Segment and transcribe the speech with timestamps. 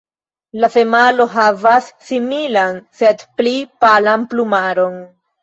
[0.61, 3.55] La femalo havas similan, sed pli
[3.87, 4.99] palan plumaron.